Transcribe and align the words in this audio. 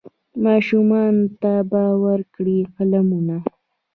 ماشومانو 0.45 1.23
ته 1.41 1.53
به 1.69 1.83
ورکړي 2.05 2.59
قلمونه 2.75 3.37